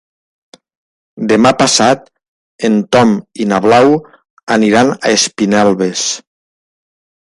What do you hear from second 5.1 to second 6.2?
Espinelves.